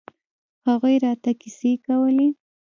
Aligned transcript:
هغوى 0.67 0.95
راته 1.05 1.31
کيسې 1.41 1.71
کولې. 1.85 2.27